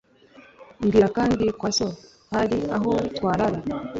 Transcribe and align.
mbwira 0.83 1.07
kandi 1.17 1.43
kwa 1.59 1.69
so 1.77 1.87
hari 2.31 2.57
aho 2.75 2.91
twarara 3.15 3.59